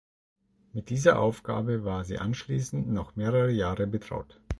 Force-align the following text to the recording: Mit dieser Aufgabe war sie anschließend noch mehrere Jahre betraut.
Mit 0.73 0.89
dieser 0.89 1.19
Aufgabe 1.19 1.83
war 1.85 2.05
sie 2.05 2.17
anschließend 2.17 2.89
noch 2.89 3.15
mehrere 3.15 3.51
Jahre 3.51 3.85
betraut. 3.85 4.41